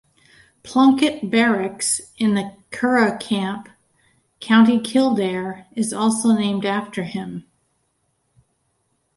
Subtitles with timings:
[0.63, 3.69] Plunkett barracks in the Curragh Camp,
[4.39, 7.45] County Kildare is also named after him.